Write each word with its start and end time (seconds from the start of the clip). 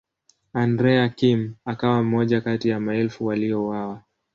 Andrea 0.53 1.09
Kim 1.09 1.55
akawa 1.65 2.03
mmoja 2.03 2.41
kati 2.41 2.69
ya 2.69 2.79
maelfu 2.79 3.25
waliouawa. 3.25 4.03